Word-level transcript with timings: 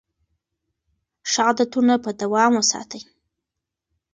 ښه 1.31 1.41
عادتونه 1.47 1.93
په 2.03 2.09
دوام 2.21 2.51
وساتئ. 2.55 3.01